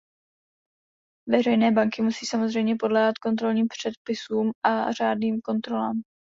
[1.29, 6.01] Veřejné banky musí samozřejmě podléhat kontrolním předpisům a řádným kontrolám.